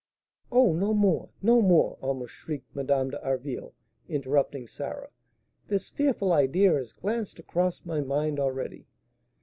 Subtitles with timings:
[0.51, 1.29] "Oh, no more!
[1.43, 3.75] no more!" almost shrieked Madame d'Harville,
[4.09, 5.09] interrupting Sarah;
[5.67, 8.87] "this fearful idea has glanced across my mind already."